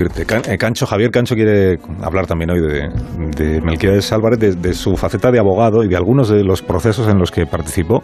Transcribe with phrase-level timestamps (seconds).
[0.00, 2.88] Eh, Cancho, Javier Cancho quiere hablar también hoy de,
[3.36, 7.18] de Melquiades Álvarez, de, su faceta de abogado y de algunos de los procesos en
[7.18, 8.02] los que participó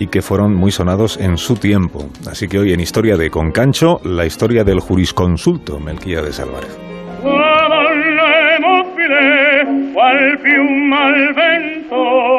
[0.00, 2.06] y que fueron muy sonados en su tiempo.
[2.28, 6.76] Así que hoy en Historia de Concancho, la historia del jurisconsulto Melquiades Álvarez.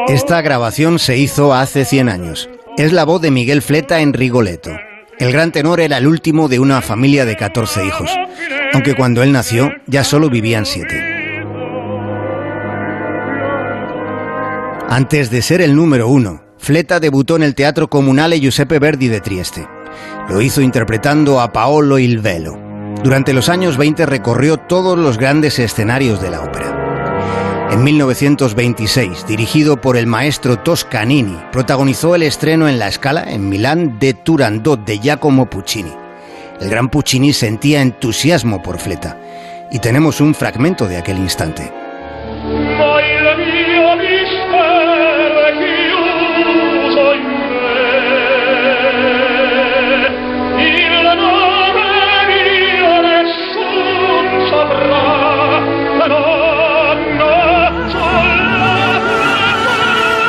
[0.10, 2.50] Esta grabación se hizo hace 100 años.
[2.78, 4.72] Es la voz de Miguel Fleta en Rigoletto.
[5.18, 8.18] El gran tenor era el último de una familia de 14 hijos
[8.74, 11.12] aunque cuando él nació ya solo vivían siete.
[14.90, 19.22] Antes de ser el número uno, Fleta debutó en el Teatro Comunale Giuseppe Verdi de
[19.22, 19.68] Trieste.
[20.30, 22.60] Lo hizo interpretando a Paolo il Velo.
[23.04, 27.70] Durante los años 20 recorrió todos los grandes escenarios de la ópera.
[27.72, 33.98] En 1926, dirigido por el maestro Toscanini, protagonizó el estreno en la Scala en Milán
[33.98, 36.01] de Turandot de Giacomo Puccini
[36.62, 39.18] el gran Puccini sentía entusiasmo por Fleta.
[39.72, 41.72] Y tenemos un fragmento de aquel instante.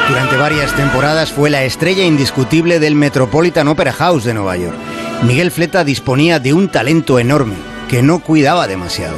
[0.09, 5.02] Durante varias temporadas fue la estrella indiscutible del Metropolitan Opera House de Nueva York.
[5.23, 7.55] Miguel Fleta disponía de un talento enorme
[7.89, 9.17] que no cuidaba demasiado.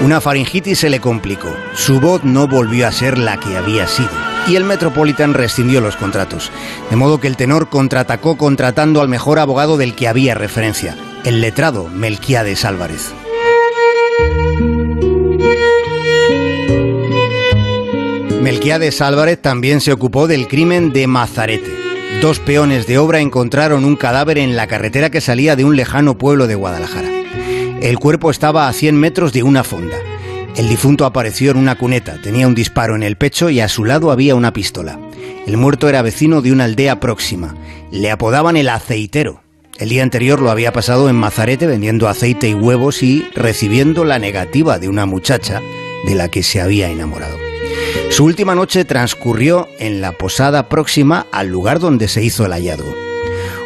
[0.00, 4.10] Una faringitis se le complicó, su voz no volvió a ser la que había sido
[4.48, 6.50] y el Metropolitan rescindió los contratos,
[6.90, 11.40] de modo que el tenor contraatacó contratando al mejor abogado del que había referencia, el
[11.40, 13.12] letrado Melquiades Álvarez.
[18.40, 21.86] Melquiades Álvarez también se ocupó del crimen de Mazarete
[22.20, 26.16] Dos peones de obra encontraron un cadáver en la carretera que salía de un lejano
[26.16, 27.10] pueblo de Guadalajara.
[27.80, 29.96] El cuerpo estaba a 100 metros de una fonda.
[30.56, 33.84] El difunto apareció en una cuneta, tenía un disparo en el pecho y a su
[33.84, 34.98] lado había una pistola.
[35.46, 37.54] El muerto era vecino de una aldea próxima.
[37.90, 39.42] Le apodaban el aceitero.
[39.78, 44.18] El día anterior lo había pasado en Mazarete vendiendo aceite y huevos y recibiendo la
[44.18, 45.60] negativa de una muchacha
[46.06, 47.45] de la que se había enamorado.
[48.10, 52.94] Su última noche transcurrió en la posada próxima al lugar donde se hizo el hallazgo.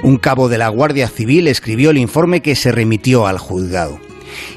[0.03, 4.00] Un cabo de la Guardia Civil escribió el informe que se remitió al juzgado.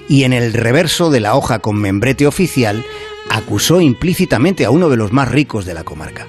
[0.08, 2.86] Y en el reverso de la hoja con membrete oficial
[3.30, 6.28] acusó implícitamente a uno de los más ricos de la comarca.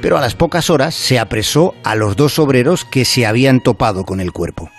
[0.00, 4.04] Pero a las pocas horas se apresó a los dos obreros que se habían topado
[4.04, 4.70] con el cuerpo.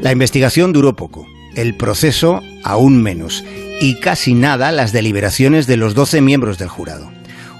[0.00, 3.44] La investigación duró poco, el proceso aún menos,
[3.82, 7.10] y casi nada las deliberaciones de los doce miembros del jurado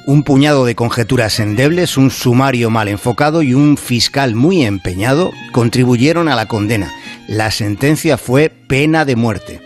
[0.06, 6.28] un puñado de conjeturas endebles, un sumario mal enfocado y un fiscal muy empeñado contribuyeron
[6.28, 6.92] a la condena.
[7.28, 9.60] La sentencia fue pena de muerte.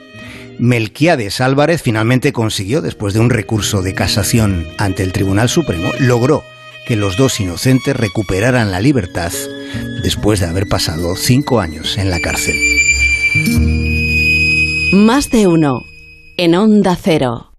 [0.59, 6.43] Melquiades Álvarez finalmente consiguió, después de un recurso de casación ante el Tribunal Supremo, logró
[6.87, 9.33] que los dos inocentes recuperaran la libertad
[10.03, 12.57] después de haber pasado cinco años en la cárcel.
[14.93, 15.85] Más de uno
[16.39, 17.53] en Onda Cero.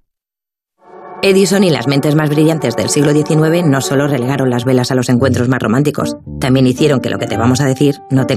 [1.24, 4.96] Edison y las mentes más brillantes del siglo XIX no solo relegaron las velas a
[4.96, 8.26] los encuentros más románticos, también hicieron que lo que te vamos a decir no tenga